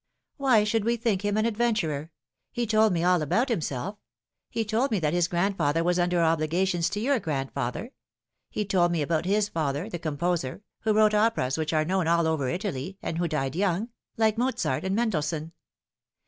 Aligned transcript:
"Why 0.37 0.63
should 0.63 0.83
we 0.83 0.97
think 0.97 1.21
him 1.23 1.37
an 1.37 1.45
adventurer? 1.45 2.09
lie 2.57 2.65
told 2.65 2.91
me 2.91 3.03
all 3.03 3.21
about 3.21 3.49
himself. 3.49 3.97
He 4.49 4.65
told 4.65 4.89
me 4.89 4.97
that 4.97 5.13
his 5.13 5.27
grandfather 5.27 5.83
was 5.83 5.99
under 5.99 6.23
obligations 6.23 6.89
to 6.89 6.99
your 6.99 7.19
grandfather. 7.19 7.91
He 8.49 8.65
told 8.65 8.91
me 8.91 9.03
about 9.03 9.25
his 9.25 9.47
father, 9.47 9.91
the 9.91 9.99
composer, 9.99 10.63
who 10.79 10.93
wrote 10.93 11.13
operas 11.13 11.55
which 11.55 11.71
are 11.71 11.85
known 11.85 12.07
all 12.07 12.25
over 12.25 12.49
Italy, 12.49 12.97
and 13.03 13.19
who 13.19 13.27
died 13.27 13.55
young, 13.55 13.89
like 14.17 14.39
Mozart 14.39 14.83
and 14.83 14.95
Mendelssohn. 14.95 15.51